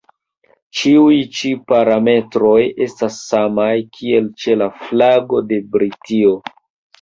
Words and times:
Ĉiuj 0.77 1.17
ĉi 1.39 1.51
parametroj 1.71 2.61
estas 2.85 3.19
samaj, 3.27 3.69
kiel 3.99 4.31
ĉe 4.45 4.57
la 4.63 4.71
flago 4.89 5.43
de 5.53 5.61
Britio. 5.77 6.35